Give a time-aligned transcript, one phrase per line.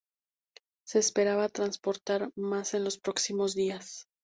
[0.83, 4.07] Se esperaba transportar más en los próximos días.